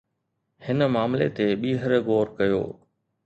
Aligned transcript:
هن 0.65 0.79
معاملي 0.93 1.27
تي 1.37 1.47
ٻيهر 1.61 1.91
غور 2.07 2.27
ڪيو 2.39 2.63